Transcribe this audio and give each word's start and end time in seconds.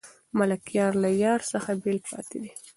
ملکیار 0.37 0.93
له 1.03 1.09
یار 1.23 1.41
څخه 1.51 1.71
بېل 1.81 1.99
پاتې 2.11 2.37
دی. 2.43 2.51